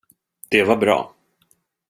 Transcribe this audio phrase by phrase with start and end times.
[0.49, 1.15] Det var bra.